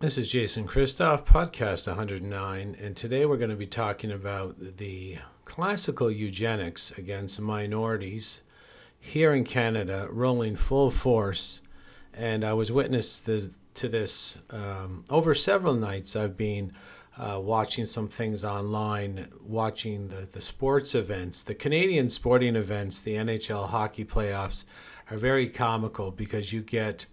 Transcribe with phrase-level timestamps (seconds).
[0.00, 5.18] This is Jason Christoff, podcast 109, and today we're going to be talking about the
[5.44, 8.40] classical eugenics against minorities
[8.98, 11.60] here in Canada rolling full force.
[12.14, 16.16] And I was witness to, to this um, over several nights.
[16.16, 16.72] I've been
[17.18, 23.16] uh, watching some things online, watching the, the sports events, the Canadian sporting events, the
[23.16, 24.64] NHL hockey playoffs
[25.10, 27.04] are very comical because you get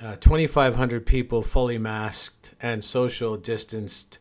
[0.00, 4.18] uh, 2,500 people fully masked and social distanced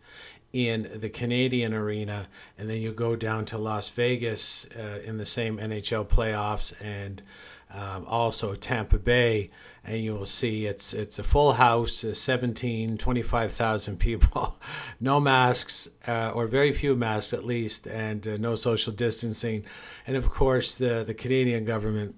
[0.53, 5.25] in the Canadian arena, and then you go down to Las Vegas uh, in the
[5.25, 7.23] same NHL playoffs, and
[7.71, 9.49] um, also Tampa Bay,
[9.83, 14.55] and you will see it's it's a full house, uh, 17, 25,000 people,
[15.01, 19.65] no masks uh, or very few masks at least, and uh, no social distancing,
[20.05, 22.15] and of course the the Canadian government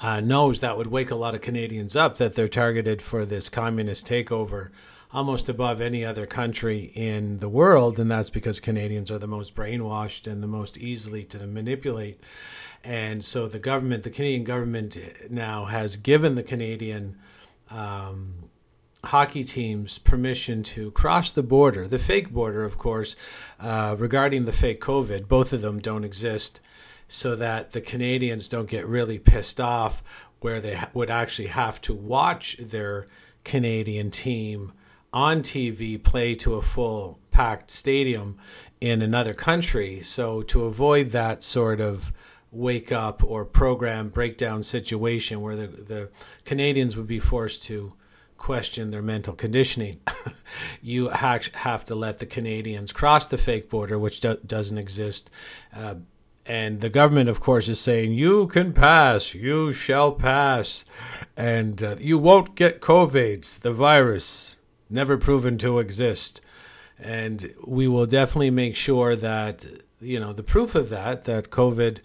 [0.00, 3.48] uh, knows that would wake a lot of Canadians up that they're targeted for this
[3.48, 4.70] communist takeover
[5.12, 9.54] almost above any other country in the world, and that's because Canadians are the most
[9.54, 12.20] brainwashed and the most easily to manipulate.
[12.82, 14.98] And so the government, the Canadian government
[15.30, 17.16] now has given the Canadian
[17.70, 18.34] um,
[19.04, 23.14] hockey teams permission to cross the border, the fake border, of course,
[23.60, 25.28] uh, regarding the fake COVID.
[25.28, 26.60] Both of them don't exist
[27.14, 30.02] so that the Canadians don't get really pissed off
[30.40, 33.06] where they ha- would actually have to watch their
[33.44, 34.72] Canadian team
[35.12, 38.36] on TV play to a full packed stadium
[38.80, 40.00] in another country.
[40.00, 42.12] So to avoid that sort of
[42.50, 46.10] wake up or program breakdown situation where the, the
[46.44, 47.92] Canadians would be forced to
[48.36, 50.00] question their mental conditioning,
[50.82, 55.30] you ha- have to let the Canadians cross the fake border, which do- doesn't exist.
[55.72, 55.94] Uh,
[56.46, 60.84] and the government, of course, is saying, you can pass, you shall pass,
[61.36, 64.56] and uh, you won't get COVID, the virus,
[64.90, 66.42] never proven to exist.
[66.98, 69.64] And we will definitely make sure that,
[70.00, 71.98] you know, the proof of that, that COVID,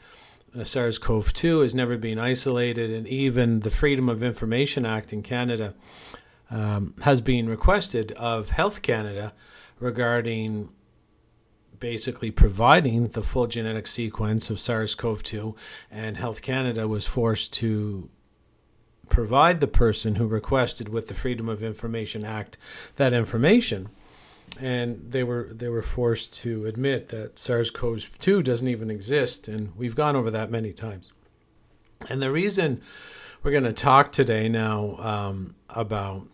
[0.58, 5.11] uh, SARS CoV 2, has never been isolated, and even the Freedom of Information Act
[5.11, 5.73] in Canada
[6.50, 9.33] um, has been requested of Health Canada
[9.80, 10.70] regarding
[11.80, 15.56] basically providing the full genetic sequence of SARS CoV 2,
[15.90, 18.10] and Health Canada was forced to
[19.10, 22.58] provide the person who requested with the Freedom of Information Act
[22.95, 23.89] that information.
[24.60, 29.95] And they were they were forced to admit that SARS-CoV-2 doesn't even exist, and we've
[29.95, 31.12] gone over that many times.
[32.10, 32.80] And the reason
[33.44, 36.28] we're going to talk today now um, about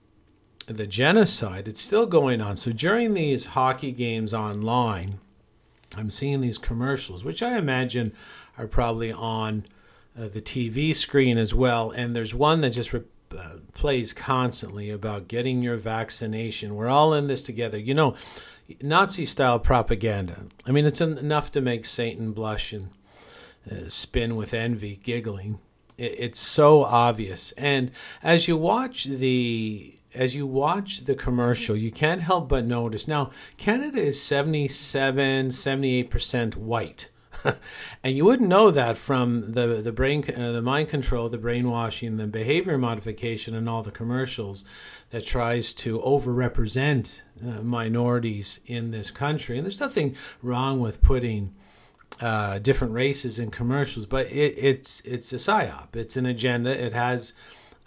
[0.67, 2.57] the genocide, it's still going on.
[2.57, 5.19] So during these hockey games online,
[5.95, 8.13] I'm seeing these commercials, which I imagine
[8.57, 9.65] are probably on
[10.17, 11.91] uh, the TV screen as well.
[11.91, 13.03] And there's one that just re-
[13.37, 16.75] uh, plays constantly about getting your vaccination.
[16.75, 17.77] We're all in this together.
[17.77, 18.15] You know,
[18.81, 20.45] Nazi style propaganda.
[20.65, 22.89] I mean, it's enough to make Satan blush and
[23.69, 25.59] uh, spin with envy, giggling.
[25.97, 27.51] It, it's so obvious.
[27.53, 27.91] And
[28.23, 33.07] as you watch the as you watch the commercial, you can't help but notice.
[33.07, 37.09] Now, Canada is 77, 78% white.
[38.03, 42.17] and you wouldn't know that from the the brain uh, the mind control the brainwashing
[42.17, 44.65] the behavior modification and all the commercials
[45.11, 51.53] that tries to overrepresent uh, minorities in this country and there's nothing wrong with putting
[52.21, 56.93] uh, different races in commercials but it, it's it's a psyop it's an agenda it
[56.93, 57.33] has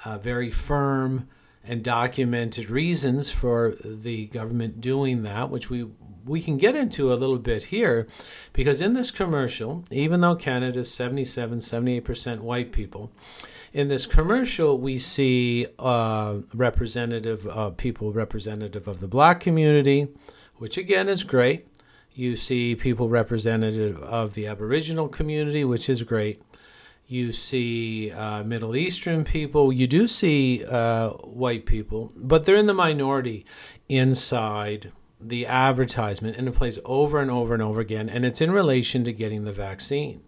[0.05, 1.27] a very firm
[1.69, 5.87] and documented reasons for the government doing that, which we
[6.25, 8.07] we can get into a little bit here
[8.53, 13.11] because in this commercial, even though Canada is 77, 78% white people,
[13.73, 20.09] in this commercial we see uh, representative uh, people representative of the black community,
[20.57, 21.67] which again is great.
[22.15, 26.43] You see people representative of the Aboriginal community, which is great
[27.09, 32.67] you see uh, Middle Eastern people, you do see uh, white people, but they're in
[32.67, 33.47] the minority
[33.89, 38.53] inside the advertisement, and it plays over and over and over again, and it's in
[38.53, 40.21] relation to getting the vaccine.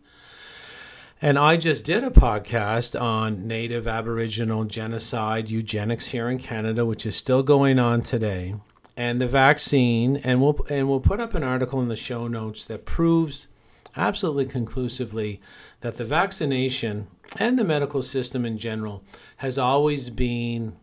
[1.20, 7.04] And I just did a podcast on Native Aboriginal genocide eugenics here in Canada, which
[7.04, 8.54] is still going on today,
[8.96, 12.64] and the vaccine, and we'll and we'll put up an article in the show notes
[12.64, 13.48] that proves
[13.96, 15.40] absolutely conclusively
[15.80, 17.08] that the vaccination
[17.38, 19.04] and the medical system in general
[19.38, 20.76] has always been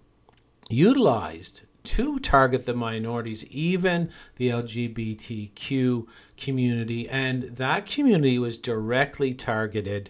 [0.69, 6.05] utilized to target the minorities, even the LGBTQ
[6.35, 7.07] community.
[7.07, 10.09] And that community was directly targeted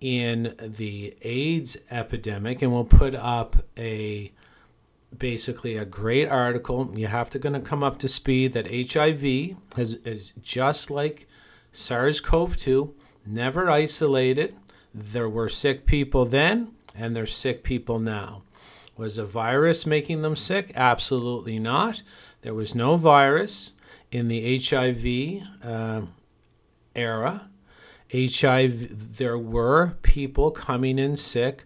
[0.00, 2.60] in the AIDS epidemic.
[2.60, 4.32] And we'll put up a
[5.16, 6.92] basically a great article.
[6.94, 11.28] You have to going to come up to speed that HIV has, is just like
[11.76, 12.92] SARS-CoV-2,
[13.26, 14.56] never isolated.
[14.94, 18.42] There were sick people then, and there's sick people now.
[18.96, 20.72] Was a virus making them sick?
[20.74, 22.02] Absolutely not.
[22.40, 23.74] There was no virus
[24.10, 26.06] in the HIV uh,
[26.94, 27.50] era.
[28.10, 31.64] HIV, there were people coming in sick.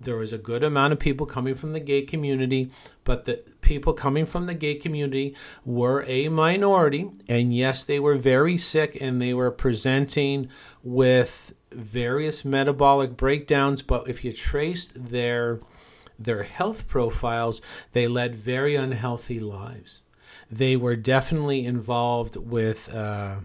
[0.00, 2.70] There was a good amount of people coming from the gay community,
[3.04, 7.10] but the people coming from the gay community were a minority.
[7.28, 10.48] And yes, they were very sick and they were presenting
[10.82, 13.82] with various metabolic breakdowns.
[13.82, 15.60] But if you traced their
[16.18, 17.62] their health profiles,
[17.92, 20.02] they led very unhealthy lives.
[20.50, 23.36] They were definitely involved with uh,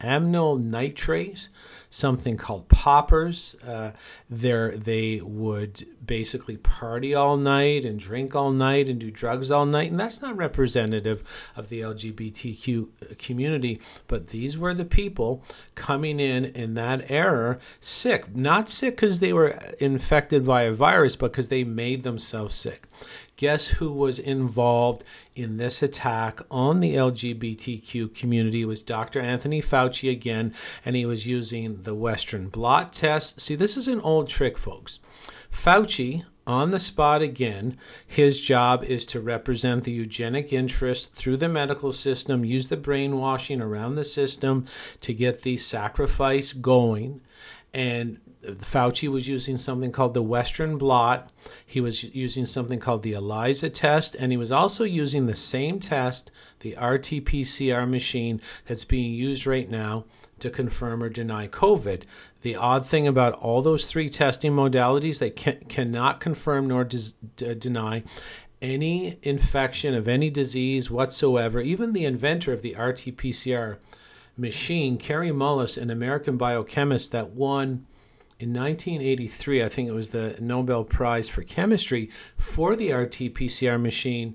[0.00, 1.48] amyl nitrate,
[1.90, 3.56] something called poppers.
[3.66, 3.92] Uh,
[4.28, 9.66] there, they would basically party all night and drink all night and do drugs all
[9.66, 13.80] night, and that's not representative of the LGBTQ community.
[14.06, 15.42] But these were the people
[15.74, 21.16] coming in in that era sick, not sick because they were infected by a virus,
[21.16, 22.86] but because they made themselves sick.
[23.40, 25.02] Guess who was involved
[25.34, 28.60] in this attack on the LGBTQ community?
[28.60, 29.18] It was Dr.
[29.18, 30.52] Anthony Fauci again,
[30.84, 33.40] and he was using the Western blot test.
[33.40, 34.98] See, this is an old trick, folks.
[35.50, 37.78] Fauci, on the spot again.
[38.06, 43.62] His job is to represent the eugenic interest through the medical system, use the brainwashing
[43.62, 44.66] around the system
[45.00, 47.22] to get the sacrifice going.
[47.72, 51.30] And Fauci was using something called the Western blot.
[51.64, 55.78] He was using something called the ELISA test, and he was also using the same
[55.78, 56.30] test,
[56.60, 60.04] the RT PCR machine that's being used right now
[60.40, 62.02] to confirm or deny COVID.
[62.42, 67.12] The odd thing about all those three testing modalities, they can, cannot confirm nor des,
[67.36, 68.02] d- deny
[68.62, 71.60] any infection of any disease whatsoever.
[71.60, 73.76] Even the inventor of the RT PCR
[74.36, 77.86] machine, Kary Mullis, an American biochemist that won
[78.40, 83.80] in 1983, I think it was the Nobel Prize for Chemistry for the RT PCR
[83.80, 84.34] machine.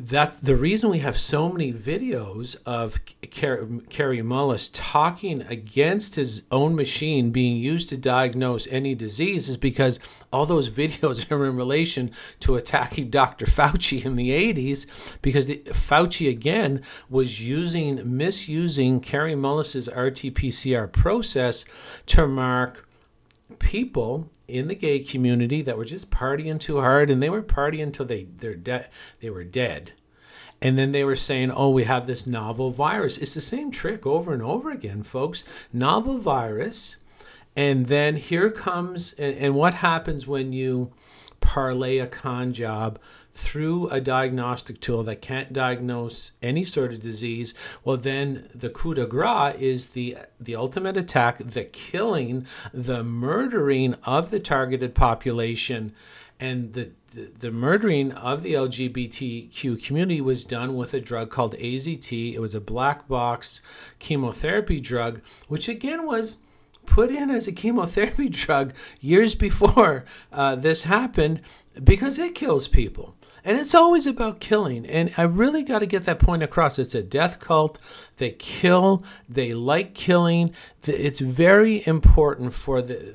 [0.00, 3.00] That's the reason we have so many videos of
[3.32, 9.98] Kary Mullis talking against his own machine being used to diagnose any disease is because
[10.32, 13.46] all those videos are in relation to attacking Dr.
[13.46, 14.86] Fauci in the 80s
[15.20, 16.80] because the, Fauci again
[17.10, 21.64] was using misusing Kary Mullis's RT-PCR process
[22.06, 22.88] to mark
[23.58, 27.82] people in the gay community that were just partying too hard and they were partying
[27.82, 28.88] until they they're dead
[29.20, 29.92] they were dead.
[30.60, 33.18] And then they were saying oh we have this novel virus.
[33.18, 35.44] It's the same trick over and over again folks.
[35.72, 36.96] Novel virus
[37.54, 40.92] and then here comes and, and what happens when you
[41.40, 42.98] parlay a con job
[43.38, 47.54] through a diagnostic tool that can't diagnose any sort of disease,
[47.84, 53.94] well, then the coup de grace is the the ultimate attack, the killing, the murdering
[54.02, 55.94] of the targeted population,
[56.40, 61.54] and the the, the murdering of the LGBTQ community was done with a drug called
[61.54, 62.34] AZT.
[62.34, 63.60] It was a black box
[64.00, 66.38] chemotherapy drug, which again was
[66.86, 71.40] put in as a chemotherapy drug years before uh, this happened
[71.84, 73.14] because it kills people.
[73.48, 74.84] And it's always about killing.
[74.84, 76.78] And I really got to get that point across.
[76.78, 77.78] It's a death cult.
[78.18, 80.52] They kill, they like killing.
[80.84, 83.14] It's very important for the,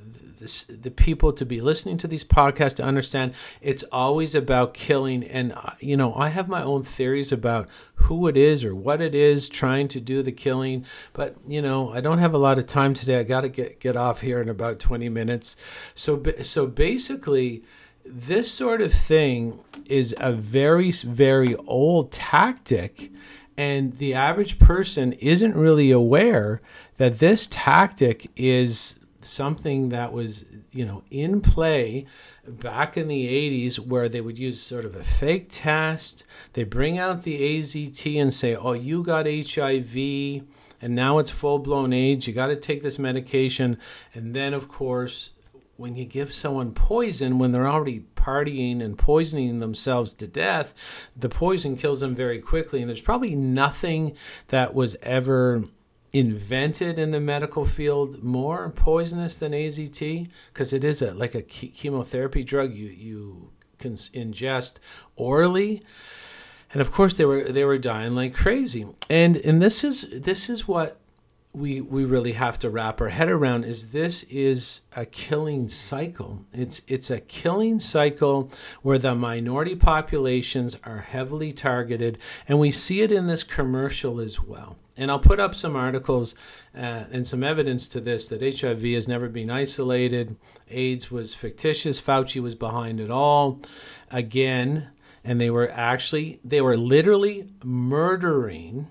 [0.68, 5.24] the, people to be listening to these podcasts to understand it's always about killing.
[5.24, 9.02] And, uh, you know, I have my own theories about who it is or what
[9.02, 10.84] it is trying to do the killing.
[11.14, 13.20] But, you know, I don't have a lot of time today.
[13.20, 15.56] I got to get, get off here in about 20 minutes.
[15.94, 17.64] So, so basically,
[18.06, 23.12] this sort of thing is a very, very old tactic.
[23.58, 26.62] And the average person isn't really aware
[26.98, 32.06] that this tactic is something that was, you know, in play
[32.48, 36.24] back in the 80s where they would use sort of a fake test.
[36.54, 40.44] They bring out the AZT and say, oh, you got HIV
[40.82, 42.28] and now it's full blown AIDS.
[42.28, 43.78] You got to take this medication.
[44.14, 45.30] And then, of course,
[45.76, 50.74] when you give someone poison when they're already partying and poisoning themselves to death,
[51.16, 52.80] the poison kills them very quickly.
[52.80, 54.16] And there's probably nothing
[54.50, 55.64] that was ever
[56.14, 61.42] invented in the medical field more poisonous than AZT because it is a like a
[61.42, 63.50] chemotherapy drug you you
[63.80, 64.74] can ingest
[65.16, 65.82] orally
[66.72, 70.52] and of course they were they were dying like crazy and and this is this
[70.52, 71.00] is what
[71.54, 76.46] we we really have to wrap our head around is this is a killing cycle.
[76.52, 82.18] It's it's a killing cycle where the minority populations are heavily targeted,
[82.48, 84.78] and we see it in this commercial as well.
[84.98, 86.36] And I'll put up some articles
[86.76, 90.36] uh, and some evidence to this that HIV has never been isolated,
[90.70, 93.62] AIDS was fictitious, Fauci was behind it all.
[94.12, 94.90] Again,
[95.24, 98.88] and they were actually they were literally murdering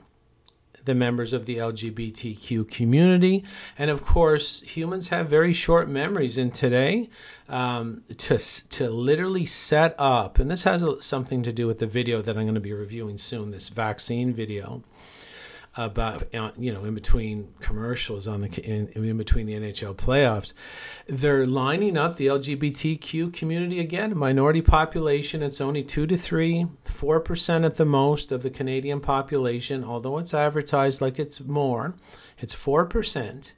[0.85, 3.45] the members of the LGBTQ community.
[3.79, 6.39] And of course, humans have very short memories.
[6.39, 7.09] And today,
[7.49, 12.23] um, to, to literally set up, and this has something to do with the video
[12.23, 14.83] that I'm going to be reviewing soon, this vaccine video
[15.77, 20.53] about uh, you know in between commercials on the in, in between the NHL playoffs,
[21.07, 25.43] they're lining up the LGBTQ community again, minority population.
[25.43, 29.83] It's only two to three, four percent at the most of the Canadian population.
[29.83, 31.95] Although it's advertised like it's more,
[32.39, 33.55] it's four percent,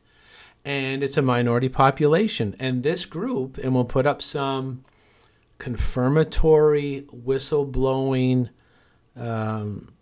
[0.64, 2.54] and it's a minority population.
[2.60, 4.84] And this group, and we'll put up some
[5.58, 8.50] confirmatory whistleblowing.
[9.16, 9.93] Um,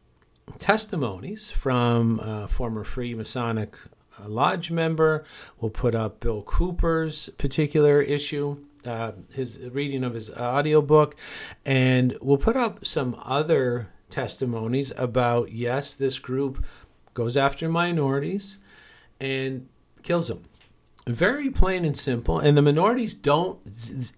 [0.59, 3.75] testimonies from a former Free Masonic
[4.19, 5.25] uh, Lodge member.
[5.61, 11.17] We'll put up Bill Cooper's particular issue, uh, his reading of his audiobook,
[11.65, 16.65] and we'll put up some other testimonies about yes, this group
[17.15, 18.59] goes after minorities
[19.21, 19.69] and
[20.03, 20.45] kills them
[21.09, 23.59] very plain and simple and the minorities don't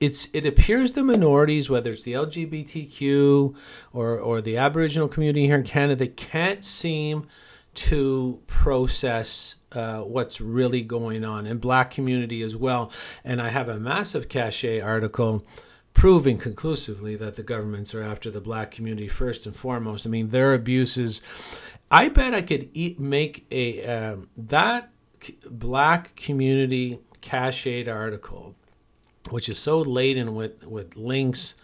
[0.01, 3.55] it's it appears the minorities whether it's the lgbtq
[3.95, 7.27] or or the aboriginal community here in canada they can't seem
[7.75, 12.91] to process uh, what's really going on in black community as well.
[13.25, 15.45] And i have a massive Cache article
[15.93, 20.07] proving conclusively that the governments are after the black community first and foremost.
[20.07, 21.21] I mean their abuses
[21.91, 24.91] i bet i could eat, make a um, that
[25.51, 28.55] black community cached article,
[29.31, 31.55] which is so laden with, with links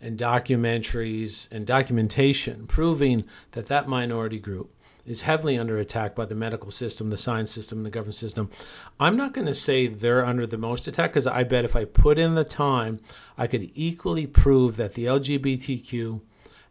[0.00, 4.70] and documentaries and documentation proving that that minority group
[5.06, 8.50] is heavily under attack by the medical system, the science system, the government system.
[8.98, 11.84] I'm not going to say they're under the most attack because I bet if I
[11.84, 12.98] put in the time,
[13.38, 16.20] I could equally prove that the LGBTQ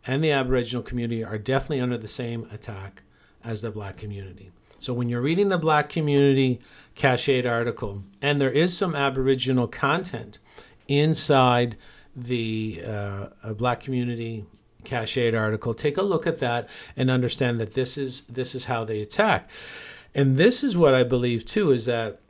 [0.06, 3.04] and the Aboriginal community are definitely under the same attack
[3.44, 4.52] as the black community.
[4.80, 6.60] So when you're reading the Black Community
[6.96, 10.40] Cached article, and there is some Aboriginal content
[10.88, 11.76] inside
[12.16, 14.46] the uh, Black Community
[14.84, 18.84] Cached article, take a look at that and understand that this is this is how
[18.84, 19.50] they attack.
[20.14, 22.22] And this is what I believe too is that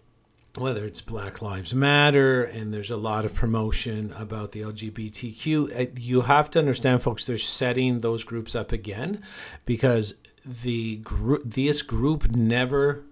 [0.58, 5.92] whether it's Black Lives Matter and there's a lot of promotion about the LGBTQ, uh,
[5.98, 9.22] you have to understand, folks, they're setting those groups up again
[9.66, 13.04] because the group, this group never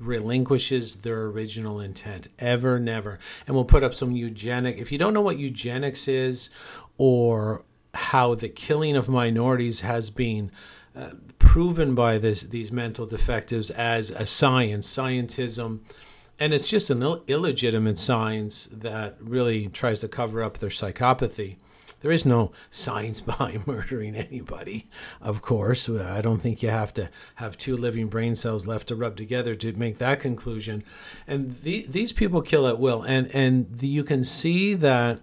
[0.00, 3.18] relinquishes their original intent ever never.
[3.46, 6.50] And we'll put up some eugenic if you don't know what eugenics is
[6.96, 10.50] or how the killing of minorities has been
[10.96, 15.80] uh, proven by this these mental defectives as a science scientism
[16.38, 21.56] and it's just an Ill- illegitimate science that really tries to cover up their psychopathy
[21.94, 24.88] there is no science behind murdering anybody,
[25.20, 25.88] of course.
[25.88, 29.16] Uh, I don't think you have to have two living brain cells left to rub
[29.16, 30.84] together to make that conclusion.
[31.26, 33.02] And the, these people kill at will.
[33.02, 35.20] And, and the, you can see that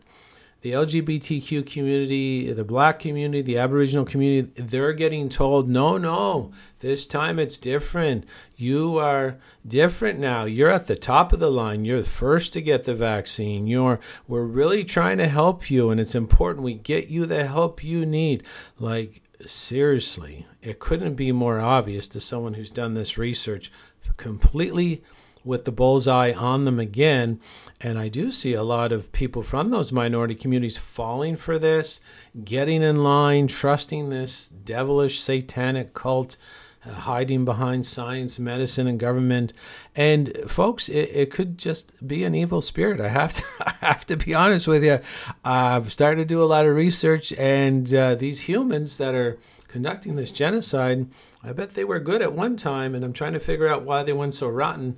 [0.62, 7.06] the LGBTQ community, the black community, the Aboriginal community, they're getting told, no, no, this
[7.06, 8.26] time it's different.
[8.56, 9.38] You are
[9.68, 10.46] different now.
[10.46, 11.86] You're at the top of the line.
[11.86, 13.68] You're the first to get the vaccine.
[13.68, 17.84] You're we're really trying to help you and it's important we get you the help
[17.84, 18.44] you need.
[18.80, 23.72] Like seriously, it couldn't be more obvious to someone who's done this research
[24.18, 25.04] completely
[25.48, 27.40] with the bullseye on them again.
[27.80, 32.00] And I do see a lot of people from those minority communities falling for this,
[32.44, 36.38] getting in line, trusting this devilish satanic cult.
[36.86, 39.52] Uh, hiding behind science, medicine, and government,
[39.96, 43.02] and folks, it, it, could just be an evil spirit.
[43.02, 45.00] I have to, I have to be honest with you.
[45.44, 50.18] I've started to do a lot of research, and uh, these humans that are conducting
[50.18, 51.08] this genocide,
[51.44, 54.04] I bet they were good at one time, and I'm trying to figure out why
[54.04, 54.98] they went so rotten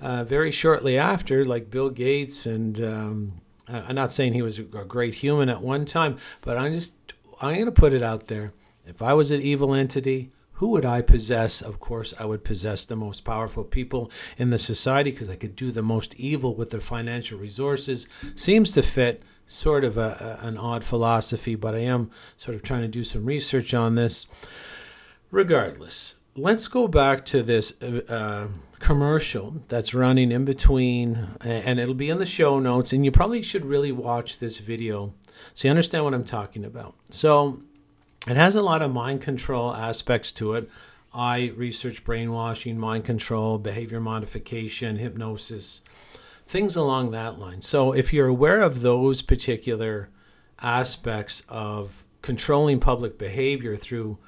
[0.00, 4.62] uh, very shortly after, like Bill Gates, and um, I'm not saying he was a
[4.62, 6.94] great human at one time, but I'm just
[7.40, 8.52] I'm going to put it out there.
[8.86, 11.62] If I was an evil entity, who would I possess?
[11.62, 15.54] Of course, I would possess the most powerful people in the society because I could
[15.54, 18.08] do the most evil with their financial resources.
[18.34, 22.62] Seems to fit sort of a, a, an odd philosophy, but I am sort of
[22.62, 24.26] trying to do some research on this.
[25.30, 32.10] Regardless, let's go back to this uh, commercial that's running in between, and it'll be
[32.10, 32.92] in the show notes.
[32.92, 35.12] And you probably should really watch this video
[35.54, 36.94] so you understand what I'm talking about.
[37.10, 37.60] So
[38.28, 40.70] it has a lot of mind control aspects to it.
[41.12, 45.80] I research brainwashing, mind control, behavior modification, hypnosis,
[46.46, 47.62] things along that line.
[47.62, 50.10] So if you're aware of those particular
[50.60, 54.18] aspects of controlling public behavior through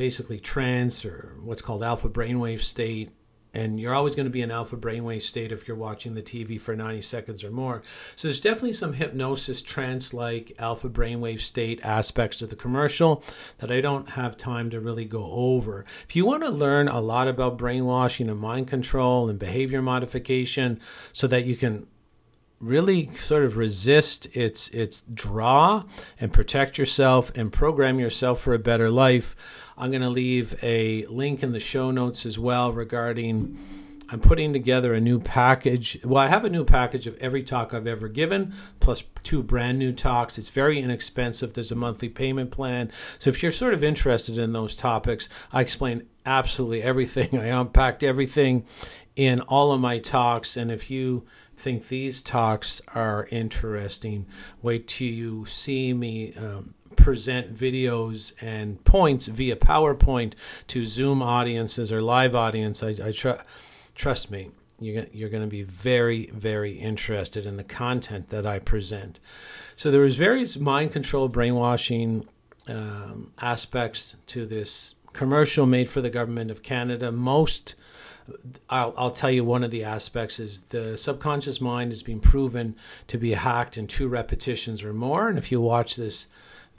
[0.00, 3.10] basically trance or what's called alpha brainwave state
[3.52, 6.58] and you're always going to be in alpha brainwave state if you're watching the TV
[6.58, 7.82] for 90 seconds or more.
[8.16, 13.22] So there's definitely some hypnosis trance like alpha brainwave state aspects of the commercial
[13.58, 15.84] that I don't have time to really go over.
[16.08, 20.80] If you want to learn a lot about brainwashing and mind control and behavior modification
[21.12, 21.86] so that you can
[22.58, 25.82] really sort of resist its its draw
[26.20, 29.34] and protect yourself and program yourself for a better life
[29.80, 33.58] I'm going to leave a link in the show notes as well regarding.
[34.10, 35.98] I'm putting together a new package.
[36.04, 39.78] Well, I have a new package of every talk I've ever given, plus two brand
[39.78, 40.36] new talks.
[40.36, 41.54] It's very inexpensive.
[41.54, 42.92] There's a monthly payment plan.
[43.18, 47.38] So if you're sort of interested in those topics, I explain absolutely everything.
[47.38, 48.66] I unpacked everything
[49.16, 50.58] in all of my talks.
[50.58, 51.24] And if you
[51.56, 54.26] think these talks are interesting,
[54.60, 60.34] wait till you see me um, present videos and points via PowerPoint
[60.68, 63.42] to Zoom audiences or live audience, I, I tr-
[63.94, 68.58] trust me, you're, you're going to be very, very interested in the content that I
[68.58, 69.18] present.
[69.76, 72.28] So there was various mind control, brainwashing
[72.68, 77.10] um, aspects to this commercial made for the government of Canada.
[77.10, 77.74] Most
[78.68, 82.76] I'll, I'll, tell you one of the aspects is the subconscious mind has been proven
[83.08, 85.28] to be hacked in two repetitions or more.
[85.28, 86.28] And if you watch this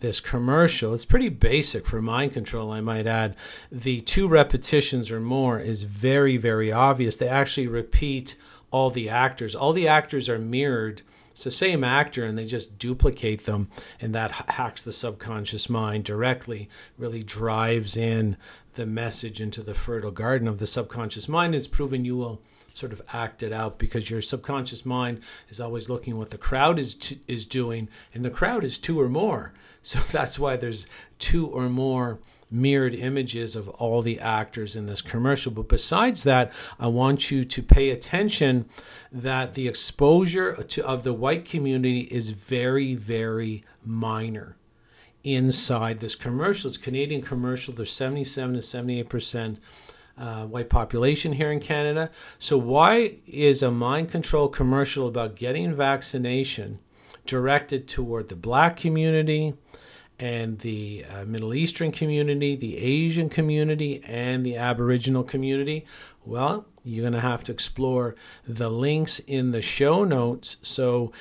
[0.02, 0.94] this commercial.
[0.94, 3.36] It's pretty basic for mind control, I might add.
[3.72, 7.16] The two repetitions or more is very, very obvious.
[7.16, 8.36] They actually repeat
[8.72, 9.56] all the actors.
[9.56, 11.02] All the actors are mirrored.
[11.32, 13.70] It's the same actor, and they just duplicate them,
[14.02, 16.68] and that hacks the subconscious mind directly,
[16.98, 18.36] really drives in
[18.74, 21.56] the message into the fertile garden of the subconscious mind.
[21.56, 22.42] It's proven you will
[22.74, 26.80] sort of act it out because your subconscious mind is always looking what the crowd
[26.80, 29.54] is t- is doing, and the crowd is two or more.
[29.82, 30.88] So that's why there's
[31.20, 32.20] two or more
[32.52, 35.52] mirrored images of all the actors in this commercial.
[35.52, 38.66] But besides that, I want you to pay attention
[39.12, 44.58] that the exposure to, of the white community is very, very minor
[45.24, 46.68] inside this commercial.
[46.68, 47.74] It's Canadian commercial.
[47.74, 49.60] There's 77 to 78 percent.
[50.18, 52.12] Uh, white population here in Canada.
[52.38, 56.80] So, why is a mind control commercial about getting vaccination
[57.26, 59.54] directed toward the black community,
[60.22, 65.86] and the uh, Middle Eastern community, the Asian community, and the Aboriginal community?
[66.24, 68.16] Well, you're going to have to explore
[68.48, 70.58] the links in the show notes.
[70.62, 71.12] So,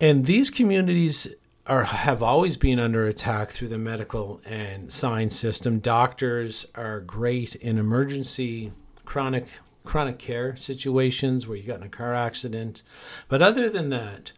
[0.00, 1.32] and these communities
[1.66, 5.78] are have always been under attack through the medical and science system.
[5.78, 8.72] Doctors are great in emergency
[9.04, 9.46] chronic
[9.84, 12.82] chronic care situations where you got in a car accident,
[13.28, 14.32] but other than that,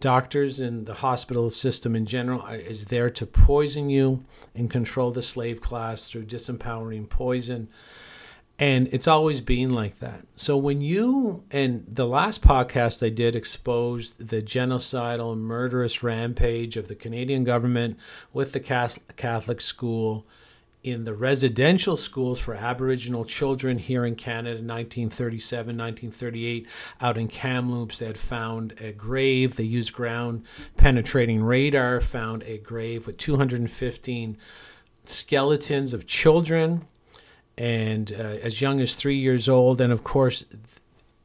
[0.00, 5.10] doctors and the hospital system in general uh, is there to poison you and control
[5.10, 7.68] the slave class through disempowering poison.
[8.60, 10.26] And it's always been like that.
[10.34, 16.88] So when you and the last podcast i did exposed the genocidal murderous rampage of
[16.88, 17.96] the canadian government
[18.32, 20.26] with the catholic school
[20.90, 26.68] in the residential schools for Aboriginal children here in Canada in 1937, 1938.
[27.00, 29.56] Out in Kamloops, they had found a grave.
[29.56, 30.44] They used ground
[30.76, 34.36] penetrating radar, found a grave with 215
[35.04, 36.86] skeletons of children
[37.56, 39.80] and uh, as young as three years old.
[39.80, 40.46] And of course,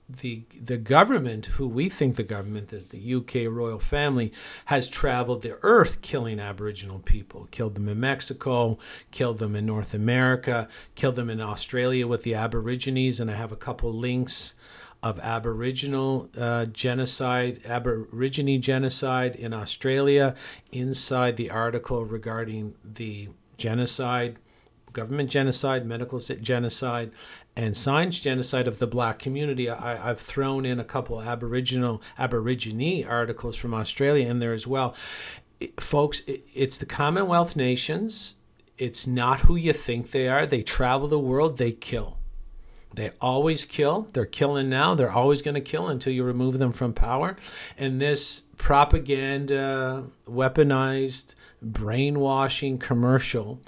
[0.09, 4.33] the the government, who we think the government, that the UK royal family,
[4.65, 8.77] has traveled the earth killing Aboriginal people, killed them in Mexico,
[9.11, 13.51] killed them in North America, killed them in Australia with the Aborigines, and I have
[13.51, 14.53] a couple links
[15.01, 20.35] of Aboriginal uh, genocide, Aborigine genocide in Australia,
[20.71, 24.37] inside the article regarding the genocide
[24.93, 27.11] government genocide, medical genocide,
[27.55, 29.69] and science genocide of the black community.
[29.69, 34.95] I, have thrown in a couple Aboriginal Aborigine articles from Australia in there as well.
[35.59, 38.35] It, folks, it, it's the Commonwealth nations.
[38.77, 40.45] It's not who you think they are.
[40.45, 41.57] They travel the world.
[41.57, 42.17] They kill.
[42.93, 44.07] They always kill.
[44.13, 44.93] They're killing now.
[44.93, 47.37] They're always going to kill until you remove them from power.
[47.77, 53.61] And this propaganda, weaponized, brainwashing commercial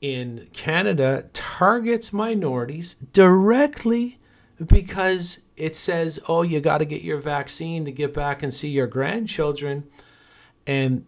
[0.00, 4.18] in Canada targets minorities directly
[4.64, 8.68] because it says, oh, you got to get your vaccine to get back and see
[8.68, 9.84] your grandchildren.
[10.66, 11.06] And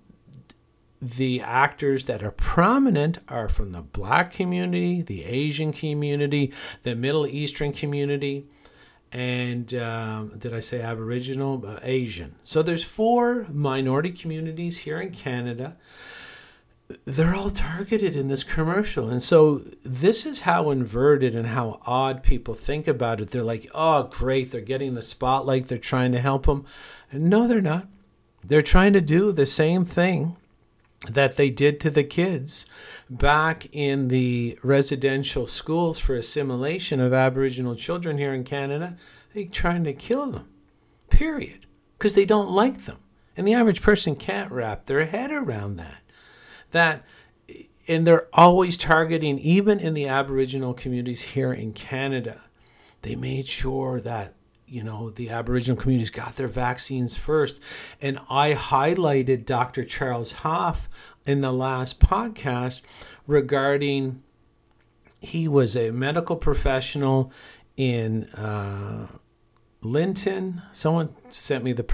[1.01, 7.27] the actors that are prominent are from the black community, the Asian community, the Middle
[7.27, 8.46] Eastern community,
[9.11, 11.64] and um, did I say Aboriginal?
[11.66, 12.35] Uh, Asian.
[12.44, 15.77] So there's four minority communities here in Canada.
[17.05, 19.11] They're all targeted in this commercial.
[19.11, 23.31] And so this is how inverted and how odd people think about it.
[23.31, 26.64] They're like, oh, great, they're getting the spotlight, they're trying to help them.
[27.12, 27.88] No, they're not.
[28.42, 30.37] They're trying to do the same thing
[31.07, 32.66] that they did to the kids
[33.09, 38.96] back in the residential schools for assimilation of Aboriginal children here in Canada.
[39.35, 40.48] They're trying to kill them,
[41.11, 42.98] period, because they don't like them.
[43.37, 46.03] And the average person can't wrap their head around that.
[46.70, 47.04] That
[47.87, 52.42] and they're always targeting, even in the Aboriginal communities here in Canada,
[53.02, 54.35] they made sure that
[54.68, 57.61] you know, the Aboriginal communities got their vaccines first.
[58.00, 59.85] And I highlighted Dr.
[59.85, 60.88] Charles Hoff
[61.26, 62.83] in the last podcast
[63.26, 64.22] regarding
[65.20, 67.33] he was a medical professional
[67.76, 69.07] in uh,
[69.81, 70.62] Lytton.
[70.72, 71.85] Someone sent me the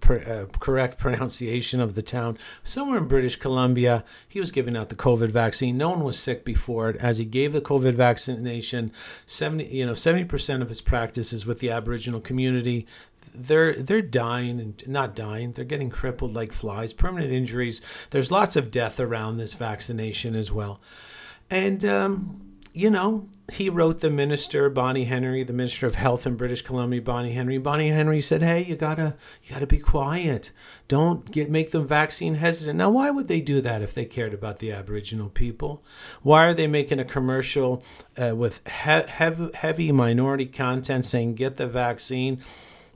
[0.00, 2.38] pronounce, uh, correct pronunciation of the town.
[2.64, 5.76] Somewhere in British Columbia, he was giving out the COVID vaccine.
[5.76, 6.96] No one was sick before it.
[6.96, 8.92] As he gave the COVID vaccination,
[9.26, 12.86] seventy you know seventy percent of his practice is with the Aboriginal community.
[13.34, 15.52] They're they're dying and not dying.
[15.52, 17.80] They're getting crippled like flies, permanent injuries.
[18.10, 20.80] There's lots of death around this vaccination as well,
[21.50, 21.84] and.
[21.84, 26.62] Um, you know, he wrote the minister, Bonnie Henry, the minister of health in British
[26.62, 27.58] Columbia, Bonnie Henry.
[27.58, 30.52] Bonnie Henry said, "Hey, you gotta, you gotta be quiet.
[30.88, 34.32] Don't get make them vaccine hesitant." Now, why would they do that if they cared
[34.32, 35.84] about the Aboriginal people?
[36.22, 37.82] Why are they making a commercial
[38.16, 42.40] uh, with he- heavy, heavy minority content saying "get the vaccine"?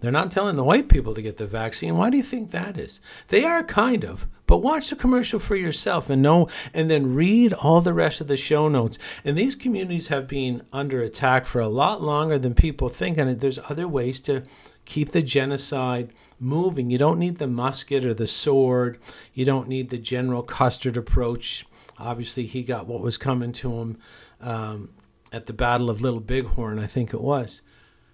[0.07, 1.97] They're not telling the white people to get the vaccine.
[1.97, 3.01] Why do you think that is?
[3.27, 7.53] They are kind of, but watch the commercial for yourself and know, and then read
[7.53, 8.99] all the rest of the show notes.
[9.25, 13.41] And these communities have been under attack for a lot longer than people think, and
[13.41, 14.45] there's other ways to
[14.85, 16.89] keep the genocide moving.
[16.89, 19.01] You don't need the musket or the sword.
[19.35, 21.67] You don't need the General Custer approach.
[21.99, 23.99] Obviously, he got what was coming to him
[24.41, 24.91] um,
[25.33, 27.61] at the Battle of Little Bighorn, I think it was.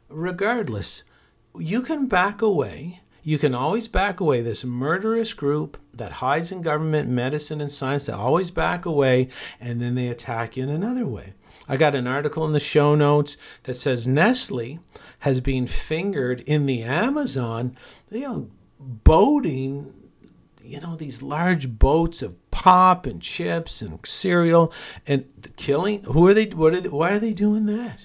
[0.09, 1.03] Regardless,
[1.57, 4.43] you can back away you can always back away.
[4.43, 9.29] This murderous group that hides in government, medicine, and science, they always back away
[9.61, 11.35] and then they attack you in another way.
[11.69, 14.81] I got an article in the show notes that says Nestle
[15.21, 17.77] has been fingered in the Amazon,
[18.11, 19.95] you know, boating,
[20.61, 24.73] you know, these large boats of pop and chips and cereal
[25.07, 26.03] and killing.
[26.05, 26.47] Who are they?
[26.47, 28.01] What are they, why are they doing that?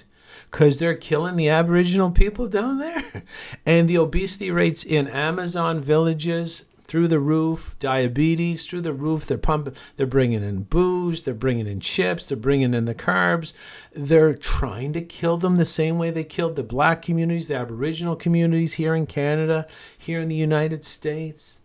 [0.51, 3.23] Because they're killing the Aboriginal people down there.
[3.65, 9.25] And the obesity rates in Amazon villages through the roof, diabetes through the roof.
[9.25, 13.53] They're pumping, they're bringing in booze, they're bringing in chips, they're bringing in the carbs.
[13.93, 18.15] They're trying to kill them the same way they killed the black communities, the Aboriginal
[18.15, 21.56] communities here in Canada, here in the United States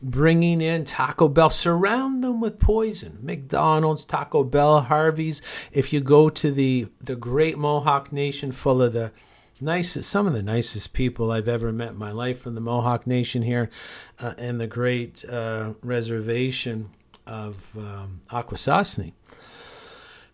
[0.00, 3.18] bringing in Taco Bell, surround them with poison.
[3.22, 5.42] McDonald's, Taco Bell, Harvey's.
[5.72, 9.12] If you go to the the great Mohawk Nation, full of the
[9.60, 13.06] nicest, some of the nicest people I've ever met in my life from the Mohawk
[13.06, 13.70] Nation here,
[14.18, 16.90] uh, and the great uh, reservation
[17.26, 18.20] of um,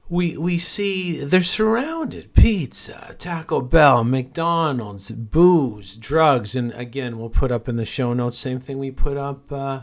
[0.09, 2.35] we we see they're surrounded.
[2.35, 6.55] Pizza taco bell mcdonald's booze drugs.
[6.55, 9.83] And again we'll put up in the show notes same thing we put up uh,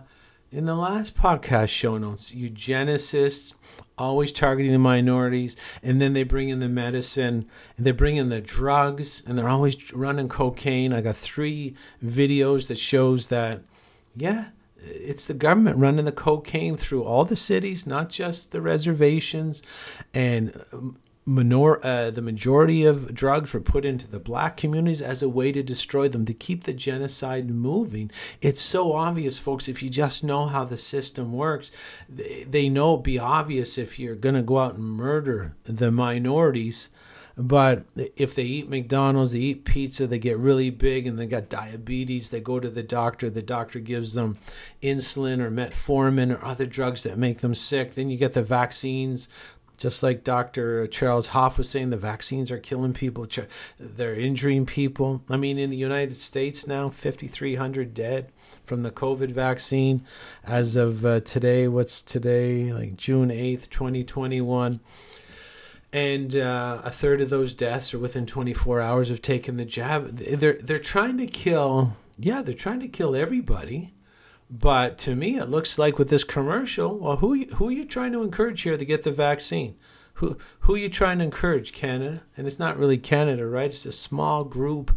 [0.51, 2.33] in the last podcast show notes.
[2.33, 3.53] Eugenicists
[3.97, 5.55] always targeting the minorities.
[5.81, 7.47] And then they bring in the medicine.
[7.77, 9.23] And they bring in the drugs.
[9.25, 10.93] And they're always running cocaine.
[10.93, 13.61] I got three videos that shows that
[14.15, 14.49] yeah
[14.83, 19.61] it's the government running the cocaine through all the cities, not just the reservations,
[20.13, 25.21] and um, minor, uh, the majority of drugs were put into the black communities as
[25.21, 28.11] a way to destroy them, to keep the genocide moving.
[28.41, 31.71] It's so obvious, folks, if you just know how the system works.
[32.09, 35.91] They, they know it'd be obvious if you're going to go out and murder the
[35.91, 36.89] minorities
[37.37, 41.49] but if they eat McDonald's, they eat pizza, they get really big and they got
[41.49, 44.37] diabetes, they go to the doctor, the doctor gives them
[44.83, 47.95] insulin or metformin or other drugs that make them sick.
[47.95, 49.27] Then you get the vaccines.
[49.77, 50.85] Just like Dr.
[50.85, 53.27] Charles Hoff was saying, the vaccines are killing people,
[53.79, 55.23] they're injuring people.
[55.27, 58.31] I mean, in the United States now, 5,300 dead
[58.63, 60.03] from the COVID vaccine.
[60.43, 62.71] As of uh, today, what's today?
[62.71, 64.81] Like June 8th, 2021.
[65.93, 70.07] And uh, a third of those deaths are within 24 hours of taking the jab.
[70.07, 73.93] They're, they're trying to kill, yeah, they're trying to kill everybody.
[74.49, 78.11] But to me, it looks like with this commercial, well, who, who are you trying
[78.13, 79.75] to encourage here to get the vaccine?
[80.15, 81.73] Who, who are you trying to encourage?
[81.73, 82.23] Canada?
[82.37, 83.65] And it's not really Canada, right?
[83.65, 84.91] It's a small group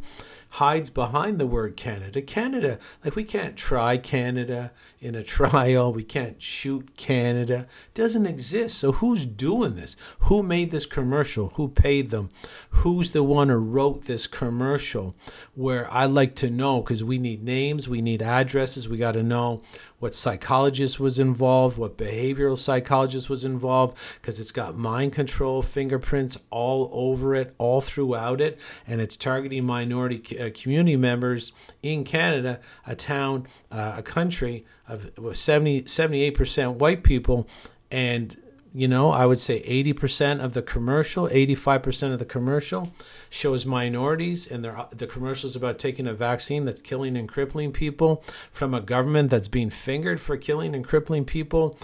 [0.51, 2.23] hides behind the word Canada.
[2.23, 4.71] Canada, like we can't try Canada
[5.05, 7.67] in a trial, we can't shoot Canada.
[7.89, 8.79] It doesn't exist.
[8.79, 9.97] So who's doing this?
[10.21, 11.51] Who made this commercial?
[11.57, 12.31] Who paid them?
[12.71, 15.15] Who's the one who wrote this commercial?
[15.55, 19.23] Where I like to know because we need names, we need addresses, we got to
[19.23, 19.61] know
[19.99, 26.37] what psychologist was involved, what behavioral psychologist was involved, because it's got mind control fingerprints
[26.51, 32.61] all over it, all throughout it, and it's targeting minority uh, community members in Canada,
[32.87, 37.49] a town, uh, a country of 70, 78% white people,
[37.91, 38.37] and
[38.77, 42.93] you know, I would say 80% of the commercial, 85% of the commercial
[43.31, 48.75] shows minorities, and the commercials about taking a vaccine that's killing and crippling people from
[48.75, 51.79] a government that's being fingered for killing and crippling people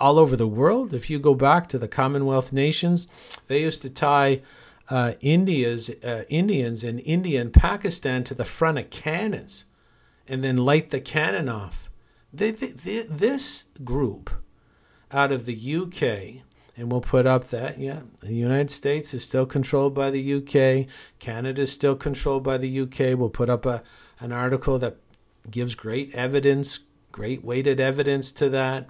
[0.00, 0.92] all over the world.
[0.92, 3.06] If you go back to the Commonwealth nations,
[3.46, 4.42] they used to tie
[4.90, 9.66] uh, India's uh, Indians in India and Pakistan to the front of cannons,
[10.26, 11.85] and then light the cannon off.
[12.32, 14.30] They, they, this group
[15.10, 16.42] out of the UK,
[16.76, 20.86] and we'll put up that, yeah, the United States is still controlled by the UK,
[21.18, 23.18] Canada is still controlled by the UK.
[23.18, 23.82] We'll put up a,
[24.20, 24.96] an article that
[25.50, 26.80] gives great evidence,
[27.12, 28.88] great weighted evidence to that.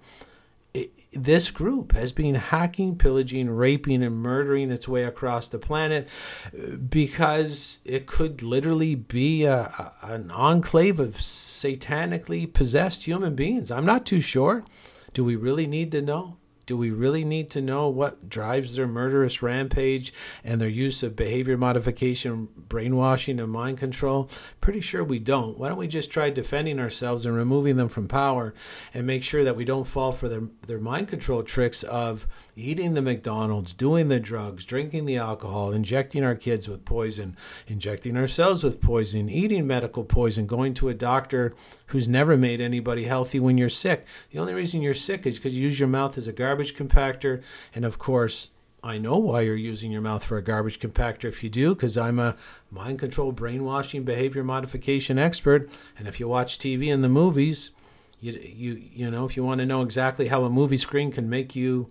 [1.12, 6.08] This group has been hacking, pillaging, raping, and murdering its way across the planet
[6.46, 13.70] uh, because it could literally be a, a, an enclave of satanically possessed human beings.
[13.70, 14.64] I'm not too sure.
[15.12, 16.36] Do we really need to know?
[16.66, 21.14] Do we really need to know what drives their murderous rampage and their use of
[21.14, 24.28] behavior modification, brainwashing, and mind control?
[24.60, 25.56] Pretty sure we don't.
[25.56, 28.52] Why don't we just try defending ourselves and removing them from power
[28.92, 32.26] and make sure that we don't fall for their, their mind control tricks of
[32.56, 38.16] eating the McDonald's, doing the drugs, drinking the alcohol, injecting our kids with poison, injecting
[38.16, 41.54] ourselves with poison, eating medical poison, going to a doctor
[41.88, 44.06] who's never made anybody healthy when you're sick.
[44.30, 47.42] The only reason you're sick is because you use your mouth as a garbage compactor.
[47.74, 48.48] And of course,
[48.82, 51.98] I know why you're using your mouth for a garbage compactor if you do, because
[51.98, 52.36] I'm a
[52.70, 55.68] mind control, brainwashing, behavior modification expert.
[55.98, 57.72] And if you watch TV and the movies,
[58.18, 61.28] you, you, you know, if you want to know exactly how a movie screen can
[61.28, 61.90] make you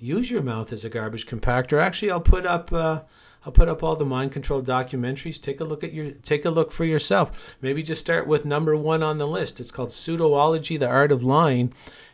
[0.00, 2.72] use your mouth as a garbage compactor, actually, I'll put up.
[2.72, 3.02] Uh,
[3.46, 5.40] I'll put up all the mind control documentaries.
[5.40, 7.56] Take a look at your take a look for yourself.
[7.62, 9.60] Maybe just start with number one on the list.
[9.60, 11.72] It's called Pseudology: The Art of Lying.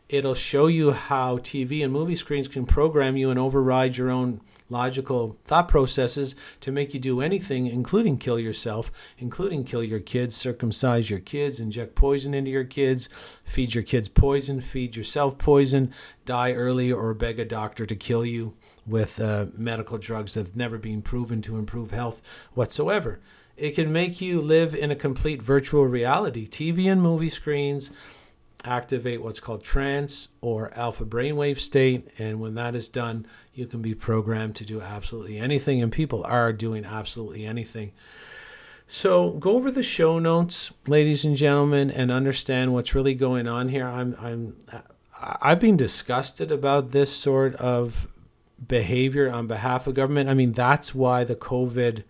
[0.08, 4.40] It'll show you how TV and movie screens can program you and override your own
[4.68, 10.36] logical thought processes to make you do anything, including kill yourself, including kill your kids,
[10.36, 13.08] circumcise your kids, inject poison into your kids,
[13.44, 15.92] feed your kids poison, feed yourself poison,
[16.24, 18.54] die early, or beg a doctor to kill you
[18.86, 22.22] with uh, medical drugs that have never been proven to improve health
[22.54, 23.20] whatsoever.
[23.56, 26.46] It can make you live in a complete virtual reality.
[26.46, 27.90] TV and movie screens
[28.66, 33.80] activate what's called trance or alpha brainwave state, and when that is done, you can
[33.80, 37.92] be programmed to do absolutely anything, and people are doing absolutely anything.
[38.88, 43.68] So go over the show notes, ladies and gentlemen, and understand what's really going on
[43.68, 43.86] here.
[43.86, 44.56] I'm I'm
[45.20, 48.06] I've been disgusted about this sort of
[48.68, 50.28] behavior on behalf of government.
[50.28, 52.04] I mean, that's why the COVID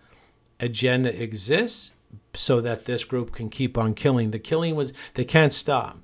[0.61, 1.93] agenda exists,
[2.35, 4.31] so that this group can keep on killing.
[4.31, 5.99] The killing was, they can't stop.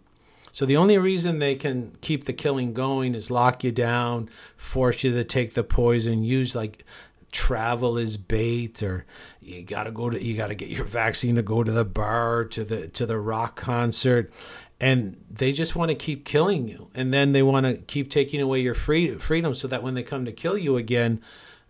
[0.52, 5.02] So the only reason they can keep the killing going is lock you down, force
[5.02, 6.84] you to take the poison, use like
[7.32, 9.06] travel as bait or
[9.40, 11.84] you got to go to you got to get your vaccine to go to the
[11.84, 14.32] bar to the to the rock concert.
[14.78, 16.90] And they just want to keep killing you.
[16.92, 20.02] And then they want to keep taking away your free, freedom so that when they
[20.02, 21.22] come to kill you again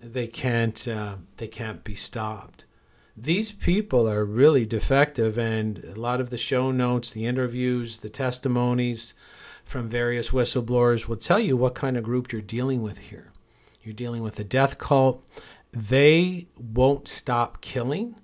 [0.02, 2.64] they can't uh, they can't be stopped
[3.16, 8.08] these people are really defective and a lot of the show notes the interviews the
[8.08, 9.14] testimonies
[9.64, 13.30] from various whistleblowers will tell you what kind of group you're dealing with here
[13.82, 15.22] you're dealing with a death cult
[15.72, 18.14] they won't stop killing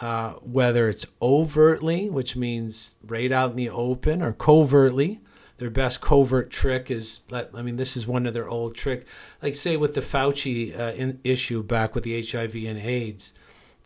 [0.00, 5.20] uh, whether it's overtly, which means right out in the open, or covertly.
[5.58, 9.06] Their best covert trick is, I mean, this is one of their old trick.
[9.42, 13.32] Like say with the Fauci uh, in, issue back with the HIV and AIDS,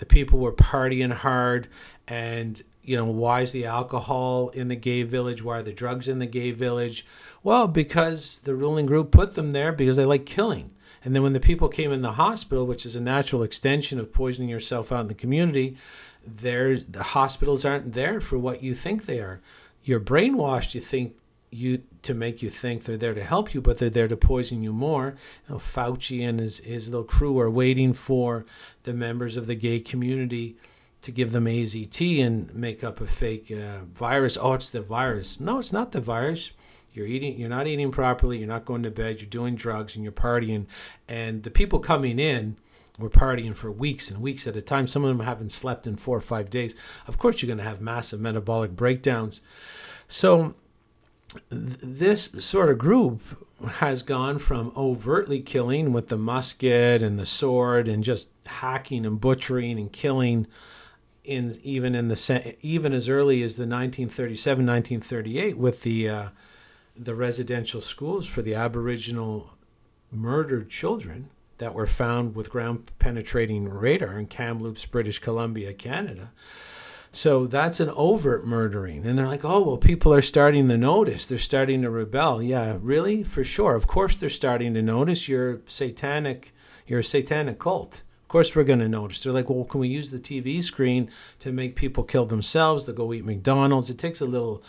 [0.01, 1.69] the people were partying hard,
[2.09, 5.45] and you know, why is the alcohol in the gay village?
[5.45, 7.07] Why are the drugs in the gay village?
[7.43, 10.71] Well, because the ruling group put them there because they like killing.
[11.05, 14.13] And then when the people came in the hospital, which is a natural extension of
[14.13, 15.77] poisoning yourself out in the community,
[16.27, 19.41] there's the hospitals aren't there for what you think they are.
[19.85, 20.75] You're brainwashed.
[20.75, 21.15] You think
[21.51, 24.63] you to make you think they're there to help you, but they're there to poison
[24.63, 25.17] you more.
[25.49, 28.47] You know, Fauci and his his little crew are waiting for
[28.85, 30.57] the members of the gay community
[31.03, 34.39] to give them AZT and make up a fake uh, virus.
[34.41, 35.41] Oh, it's the virus.
[35.41, 36.53] No, it's not the virus.
[36.93, 37.39] You're eating.
[37.39, 38.39] You're not eating properly.
[38.39, 39.21] You're not going to bed.
[39.21, 40.67] You're doing drugs and you're partying.
[41.09, 42.57] And the people coming in
[42.99, 44.87] were partying for weeks and weeks at a time.
[44.87, 46.75] Some of them haven't slept in four or five days.
[47.07, 49.41] Of course, you're going to have massive metabolic breakdowns.
[50.09, 50.55] So
[51.51, 53.21] this sort of group
[53.67, 59.21] has gone from overtly killing with the musket and the sword and just hacking and
[59.21, 60.47] butchering and killing
[61.25, 66.29] in even in the even as early as the 1937 1938 with the uh,
[66.97, 69.57] the residential schools for the aboriginal
[70.11, 76.33] murdered children that were found with ground penetrating radar in Kamloops British Columbia Canada
[77.13, 81.27] so that's an overt murdering and they're like oh well people are starting to notice
[81.27, 85.61] they're starting to rebel yeah really for sure of course they're starting to notice you're
[85.67, 86.53] satanic
[86.87, 89.23] you're a satanic cult Of course we're going to notice.
[89.23, 92.87] They're like, well, can we use the TV screen to make people kill themselves?
[92.87, 93.91] They go eat McDonald's.
[93.91, 94.63] It takes a little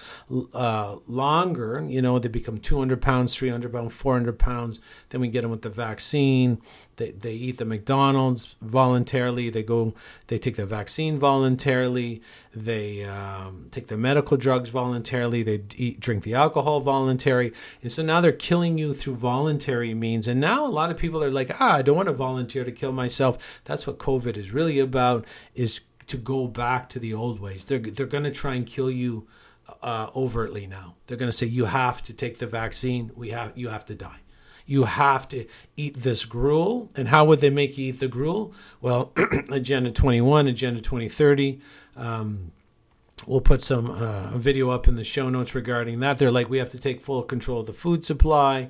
[0.54, 1.86] uh, longer.
[1.88, 4.80] You know, they become 200 pounds, 300 pounds, 400 pounds.
[5.10, 6.60] Then we get them with the vaccine.
[7.02, 9.50] They, they eat the McDonald's voluntarily.
[9.50, 9.96] They go,
[10.28, 12.22] they take the vaccine voluntarily.
[12.54, 15.42] They um, take the medical drugs voluntarily.
[15.42, 17.54] They eat, drink the alcohol voluntary.
[17.82, 20.28] And so now they're killing you through voluntary means.
[20.28, 22.72] And now a lot of people are like, ah, I don't want to volunteer to
[22.72, 23.60] kill myself.
[23.66, 27.66] That's what COVID is really about, is to go back to the old ways.
[27.66, 29.28] They're, they're going to try and kill you
[29.82, 30.98] uh, overtly now.
[31.08, 33.10] They're going to say, you have to take the vaccine.
[33.16, 34.21] We have, you have to die
[34.72, 36.90] you have to eat this gruel.
[36.96, 38.54] And how would they make you eat the gruel?
[38.80, 39.12] Well,
[39.50, 41.60] Agenda 21, Agenda 2030.
[41.98, 42.54] Um,
[43.28, 46.20] we'll put some uh, video up in the show notes regarding that.
[46.20, 48.70] They're like, we have to take full control of the food supply.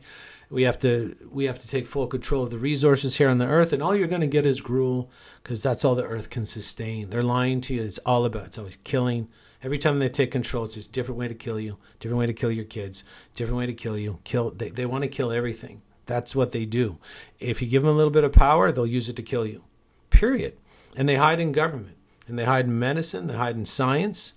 [0.50, 3.48] We have to we have to take full control of the resources here on the
[3.48, 5.10] earth, and all you're going to get is gruel
[5.44, 7.10] because that's all the earth can sustain.
[7.10, 7.84] They're lying to you.
[7.84, 9.30] It's all about it's always killing.
[9.64, 12.34] Every time they take control, it's just different way to kill you, different way to
[12.34, 13.04] kill your kids,
[13.36, 14.20] different way to kill you.
[14.24, 14.50] Kill.
[14.50, 15.84] They, they want to kill everything.
[16.06, 16.98] That's what they do.
[17.40, 19.64] If you give them a little bit of power, they'll use it to kill you.
[20.10, 20.58] Period.
[20.96, 24.34] And they hide in government, and they hide in medicine, they hide in science,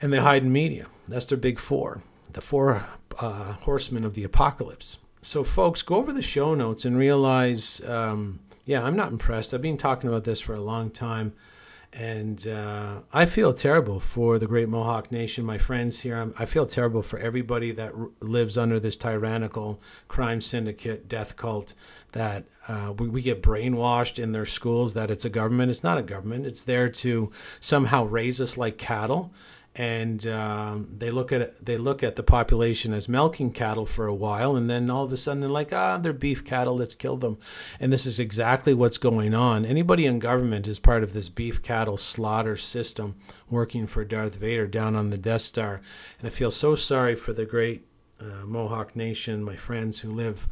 [0.00, 0.86] and they hide in media.
[1.06, 4.98] That's their big four, the four uh, horsemen of the apocalypse.
[5.20, 9.54] So, folks, go over the show notes and realize um, yeah, I'm not impressed.
[9.54, 11.32] I've been talking about this for a long time.
[11.92, 16.16] And uh, I feel terrible for the great Mohawk Nation, my friends here.
[16.16, 21.36] I'm, i feel terrible for everybody that r- lives under this tyrannical crime syndicate, death
[21.36, 21.72] cult,
[22.12, 25.70] that uh, we, we, get brainwashed in their schools that it's a government.
[25.70, 29.32] It's not a government, it's there to somehow raise us like cattle
[29.78, 34.14] and um, they look at they look at the population as milking cattle for a
[34.14, 37.16] while, and then all of a sudden they're like, ah, they're beef cattle, let's kill
[37.16, 37.38] them.
[37.78, 39.64] And this is exactly what's going on.
[39.64, 43.14] Anybody in government is part of this beef cattle slaughter system,
[43.48, 45.80] working for Darth Vader down on the Death Star.
[46.18, 47.86] And I feel so sorry for the great
[48.20, 50.48] uh, Mohawk Nation, my friends who live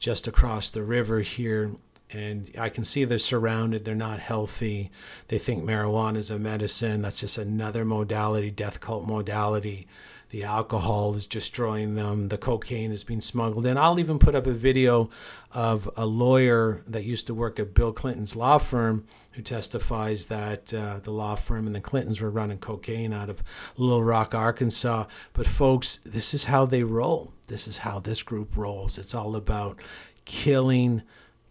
[0.00, 1.76] just across the river here
[2.14, 3.84] and I can see they're surrounded.
[3.84, 4.90] They're not healthy.
[5.28, 7.02] They think marijuana is a medicine.
[7.02, 9.88] That's just another modality, death cult modality.
[10.30, 12.28] The alcohol is destroying them.
[12.28, 13.78] The cocaine is being smuggled in.
[13.78, 15.10] I'll even put up a video
[15.52, 20.74] of a lawyer that used to work at Bill Clinton's law firm who testifies that
[20.74, 23.42] uh, the law firm and the Clintons were running cocaine out of
[23.76, 25.06] Little Rock, Arkansas.
[25.34, 27.32] But, folks, this is how they roll.
[27.46, 28.98] This is how this group rolls.
[28.98, 29.80] It's all about
[30.24, 31.02] killing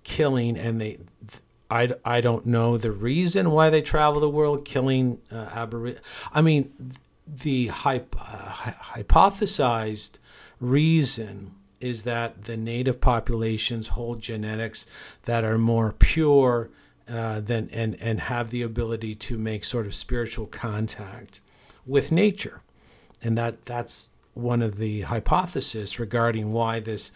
[0.03, 0.99] killing, and they,
[1.69, 5.67] I, I don't know the reason why they travel the world killing uh.
[6.33, 6.93] I mean,
[7.27, 10.19] the hyp- uh, hypothesized
[10.59, 14.85] reason is that the native populations hold genetics
[15.23, 16.69] that are more pure
[17.09, 21.41] uh, than and and have the ability to make sort of spiritual contact
[21.85, 22.61] with nature,
[23.21, 27.11] and that that's one of the hypotheses regarding why this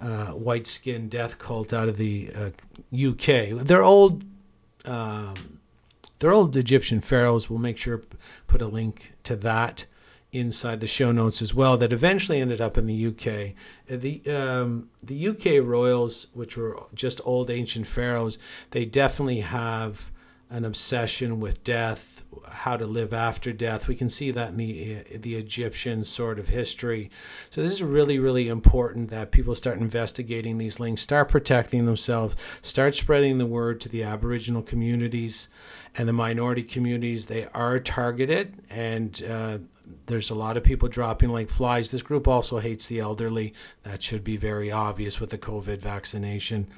[0.00, 2.50] uh, white skin death cult out of the uh,
[2.94, 3.64] UK.
[3.64, 4.24] They're old.
[4.84, 5.60] Um,
[6.18, 7.50] they're old Egyptian pharaohs.
[7.50, 8.02] We'll make sure
[8.46, 9.86] put a link to that
[10.32, 11.76] inside the show notes as well.
[11.76, 13.54] That eventually ended up in the UK.
[13.90, 18.38] Uh, the um, the UK royals, which were just old ancient pharaohs,
[18.70, 20.10] they definitely have
[20.48, 23.88] an obsession with death, how to live after death.
[23.88, 27.10] We can see that in the the Egyptian sort of history.
[27.50, 32.36] So this is really really important that people start investigating these links, start protecting themselves,
[32.62, 35.48] start spreading the word to the Aboriginal communities
[35.96, 37.26] and the minority communities.
[37.26, 39.58] They are targeted, and uh,
[40.06, 41.90] there's a lot of people dropping like flies.
[41.90, 43.52] This group also hates the elderly.
[43.82, 46.68] That should be very obvious with the COVID vaccination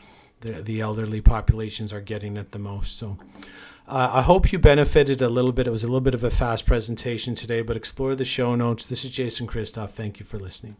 [0.41, 2.97] the, the elderly populations are getting it the most.
[2.97, 3.19] So
[3.87, 5.67] uh, I hope you benefited a little bit.
[5.67, 8.87] It was a little bit of a fast presentation today, but explore the show notes.
[8.87, 9.91] This is Jason Christoff.
[9.91, 10.77] Thank you for listening.